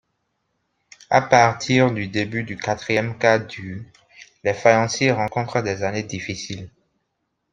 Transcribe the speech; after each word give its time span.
À 1.11 1.21
partir 1.21 1.91
du 1.91 2.07
début 2.07 2.43
du 2.43 2.57
quatrième 2.57 3.19
quart 3.19 3.45
du 3.45 3.87
les 4.43 4.55
faïenciers 4.55 5.11
rencontrent 5.11 5.61
des 5.61 5.83
années 5.83 6.01
difficiles. 6.01 6.69